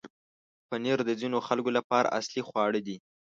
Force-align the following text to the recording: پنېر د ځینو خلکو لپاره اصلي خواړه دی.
پنېر 0.69 0.99
د 1.05 1.09
ځینو 1.21 1.37
خلکو 1.47 1.69
لپاره 1.77 2.13
اصلي 2.19 2.41
خواړه 2.47 2.79
دی. 2.87 2.97